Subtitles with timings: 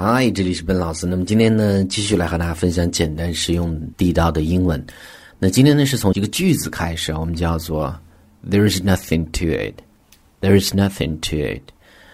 [0.00, 1.08] 嗨，这里是本老师。
[1.08, 4.80] 那么今天呢，继续来和大家分享简单实用、地道的英文。
[5.40, 7.92] 那今天呢，是从一个句子开始，我们叫做
[8.48, 9.74] "There is nothing to it."
[10.40, 11.62] There is nothing to it.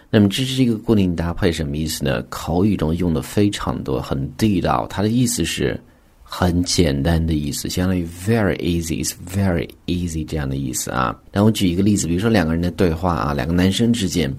[0.09, 2.23] 那么这是一个固定搭配，什么意思呢？
[2.31, 4.87] 口语中用的非常多，很地道。
[4.89, 5.79] 它的意思是
[6.23, 11.15] 很简单的意思，相当于 very easy, is very easy 这样的意思啊。
[11.31, 14.35] 那我举一个例子，比如说两个人的对话啊，两个男生之间，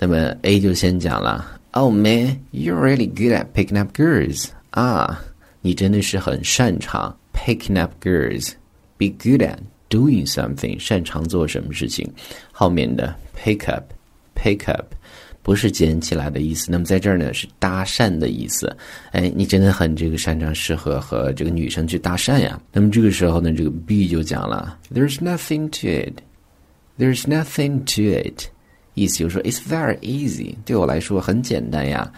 [0.00, 1.60] 那么 A 就先讲了。
[1.71, 4.47] Oh man, you're really good at picking up girls.
[4.71, 5.19] 啊，
[5.61, 8.53] 你真的是很擅长 picking up girls.
[8.97, 9.59] Be good at
[9.89, 10.79] doing something.
[10.79, 12.09] 擅长做什么事情？
[12.51, 13.83] 后面的 pick up,
[14.35, 14.85] pick up
[15.43, 16.71] 不是捡起来的意思。
[16.71, 18.75] 那么在这儿呢是搭讪的意思。
[19.11, 22.59] 哎，你真的很这个擅长，适合和这个女生去搭讪呀。
[22.73, 26.21] 那么这个时候呢，这个 B 就讲了，There's nothing to it.
[26.97, 28.49] There's nothing to it.
[28.94, 32.12] 意思就是说，It's very easy，对我来说很简单呀。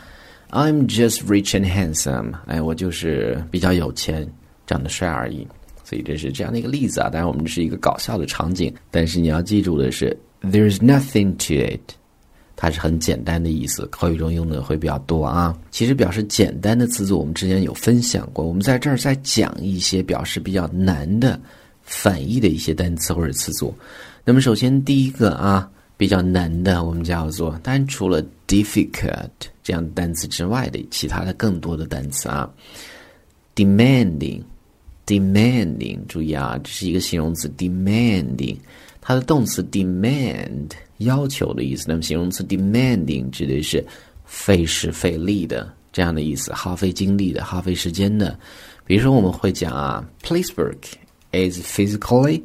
[0.51, 4.29] I'm just rich and handsome，哎，我就是比较有钱，
[4.67, 5.47] 长得帅而已。
[5.83, 7.11] 所以这是这样的一个例子啊。
[7.11, 11.95] 当然，我们这是一个搞笑的场景，但是你要记住的是，There's nothing to it，
[12.57, 15.57] 它是很简单的意思，口语中用的会比较多啊。
[15.71, 18.45] 其实表示简单的词组，我们之前有分享过。
[18.45, 21.41] 我们在这儿再讲一些表示比较难的
[21.83, 23.75] 反义的一些单词或者词组。
[24.25, 25.69] 那么首先第一个啊。
[25.97, 29.31] 比较难的，我们叫做，当然除了 difficult
[29.63, 32.53] 这样的单词之外的其他的更多的单词啊
[33.55, 38.57] ，demanding，demanding，注意啊，这是一个形容词，demanding，
[39.01, 43.87] 它的动词 demand 要求的意思，那么形容词 demanding 指的是
[44.25, 48.37] 费时费力的这样的意思，耗费精力的，耗费时间的。
[48.85, 50.97] 比如说我们会讲啊，place work
[51.33, 52.43] is physically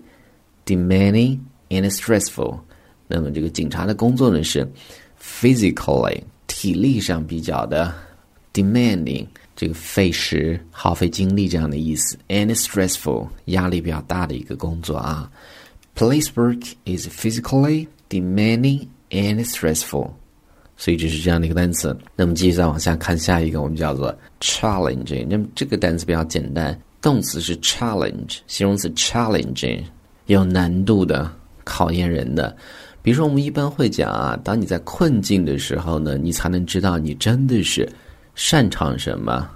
[0.66, 1.40] demanding
[1.70, 2.60] and stressful。
[3.12, 4.66] 那么这个警察的工作呢是
[5.20, 7.92] physically 体力上比较的
[8.54, 15.30] demanding，这个费时耗费精力这样的意思，and stressful 压力比较大的一个工作啊。
[15.96, 20.12] Police work is physically demanding and stressful，
[20.78, 21.98] 所以这是这样的一个单词。
[22.16, 25.26] 那么继续再往下看下一个，我们叫做 challenging。
[25.28, 29.84] 那么这个单词比较简单，动词是 challenge，形容词 challenging，
[30.28, 31.30] 有难度的，
[31.64, 32.56] 考验人的。
[33.10, 37.92] 比如说，我们一般会讲啊，当你在困境的时候呢，你才能知道你真的是
[38.36, 39.50] 擅长什么，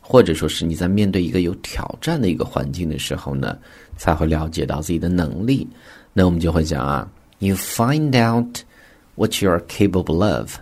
[0.00, 3.54] 或者说是你在面对一个有挑战的一个环境的时候呢，
[3.98, 5.68] 才会了解到自己的能力。
[6.14, 7.06] 那我们就会讲啊
[7.40, 8.60] ，You find out
[9.16, 10.56] what you are capable of.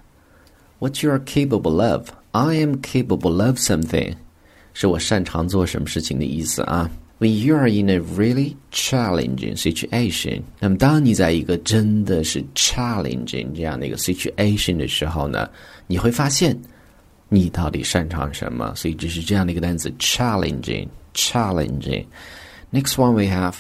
[0.81, 2.09] What you are capable of.
[2.33, 4.13] I am capable of something.
[4.73, 6.91] 是我擅长做什么事情的意思啊。
[7.24, 15.50] When you are in a really challenging situation，那么当你在一个真的是 challenging 这样的一个 situation 的时候呢，
[15.88, 16.58] 你会发现
[17.28, 18.74] 你到底擅长什么。
[18.74, 23.56] 所以这是这样的一个单词 challenging，challenging。Next one we have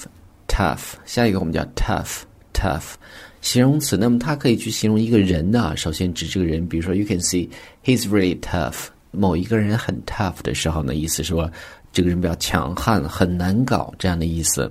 [0.47, 2.93] tough，下一个我们叫 tough，tough
[3.41, 3.97] 形容词。
[3.97, 7.49] 那么它可以去形容一个人的，首先指这个人，比如说 you can see
[7.83, 11.50] he's really tough， 某一个人很 tough 的时候呢，意思说。
[11.96, 14.68] 这个人比较强悍，很难搞这样的意思。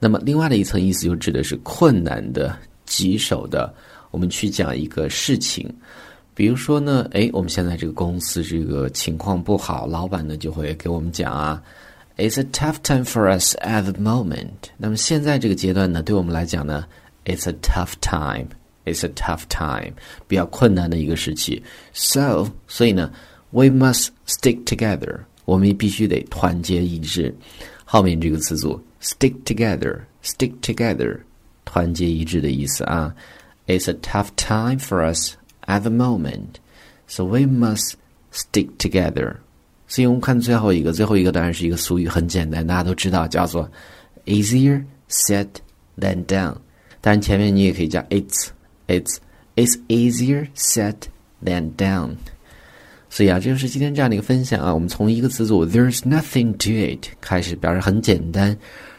[0.00, 3.72] 那么，另外的一层意思就指的是困难的、棘手的。
[4.10, 5.72] 我们去讲一个事情，
[6.34, 11.62] 比如说呢，哎，我们现在这个公司这个情况不好，老板呢就会给我们讲啊
[12.16, 14.72] ，It's a tough time for us at the moment。
[14.76, 16.84] 那么现在这个阶段呢，对我们来讲呢
[17.24, 18.48] ，It's a tough time。
[18.84, 19.92] It's a tough time，
[20.26, 21.62] 比较困难的一个时期。
[21.92, 23.12] So，所以呢
[23.51, 25.19] ，We must stick together。
[25.45, 27.33] 我们必须得团结一致。
[27.85, 31.19] 后面这个词组 stick together，stick together，
[31.63, 33.15] 团结一致的意思啊。
[33.65, 36.55] It's a tough time for us at the moment,
[37.07, 37.93] so we must
[38.33, 39.35] stick together。
[39.87, 43.69] 所以我们看最后一个，最后一个当然是一个俗语，很简单，大家都知道，叫做
[44.25, 45.47] easier said
[45.97, 46.55] than done。
[46.99, 48.49] 当然前面你也可以讲 it's
[48.87, 49.17] it's
[49.55, 50.95] it's easier said
[51.41, 52.15] than done。
[53.12, 54.72] 所以啊，这就是今天这样的一个分享啊。
[54.72, 58.56] 我们从一个词组 "There's nothing to it" 开始，表示很简单。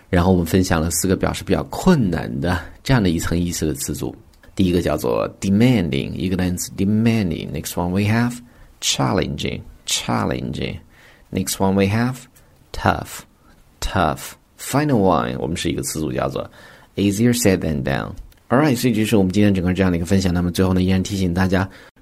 [0.08, 4.16] 然后我们分享了四个表示比较困难的这样的一层意思的词组。
[4.54, 7.50] 第一个叫做 demanding，一个单词 demanding。
[7.52, 8.38] Next one we have
[8.82, 10.78] challenging, challenging.
[11.32, 12.18] Next one we have
[12.72, 13.22] tough,
[13.82, 14.34] tough.
[14.60, 16.48] Final one，我们是一个词组叫做
[16.96, 18.12] easier said than done。
[18.48, 20.32] Alright，所以这是我们今天整个这样的一个分享。
[20.32, 21.68] 那么最后呢，依然提醒大家。